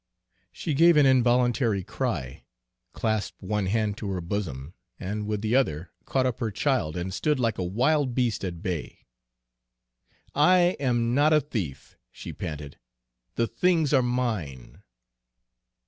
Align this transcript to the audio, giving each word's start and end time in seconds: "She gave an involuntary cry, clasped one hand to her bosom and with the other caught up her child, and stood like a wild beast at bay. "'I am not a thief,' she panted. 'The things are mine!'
"She 0.51 0.73
gave 0.73 0.97
an 0.97 1.05
involuntary 1.05 1.83
cry, 1.83 2.43
clasped 2.91 3.43
one 3.43 3.67
hand 3.67 3.97
to 3.97 4.09
her 4.09 4.19
bosom 4.19 4.73
and 4.99 5.27
with 5.27 5.43
the 5.43 5.55
other 5.55 5.91
caught 6.05 6.25
up 6.25 6.39
her 6.39 6.49
child, 6.49 6.97
and 6.97 7.13
stood 7.13 7.39
like 7.39 7.59
a 7.59 7.63
wild 7.63 8.15
beast 8.15 8.43
at 8.43 8.63
bay. 8.63 9.05
"'I 10.33 10.75
am 10.79 11.13
not 11.13 11.33
a 11.33 11.39
thief,' 11.41 11.99
she 12.11 12.33
panted. 12.33 12.79
'The 13.35 13.45
things 13.45 13.93
are 13.93 14.01
mine!' 14.01 14.81